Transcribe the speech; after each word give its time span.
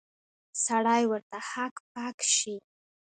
سړی 0.65 1.03
ورته 1.11 1.37
هک 1.49 1.75
پک 1.93 2.17
شي. 2.35 2.55